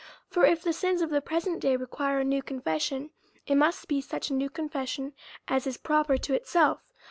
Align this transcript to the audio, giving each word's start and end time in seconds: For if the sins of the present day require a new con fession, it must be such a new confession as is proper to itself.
For 0.27 0.43
if 0.45 0.63
the 0.63 0.73
sins 0.73 1.03
of 1.03 1.11
the 1.11 1.21
present 1.21 1.59
day 1.59 1.75
require 1.75 2.21
a 2.21 2.23
new 2.23 2.41
con 2.41 2.59
fession, 2.59 3.11
it 3.45 3.53
must 3.53 3.87
be 3.87 4.01
such 4.01 4.31
a 4.31 4.33
new 4.33 4.49
confession 4.49 5.13
as 5.47 5.67
is 5.67 5.77
proper 5.77 6.17
to 6.17 6.33
itself. 6.33 6.81